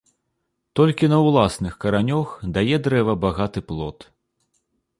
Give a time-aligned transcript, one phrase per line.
[0.79, 3.97] Толькі на ўласных каранёх дае дрэва багаты плод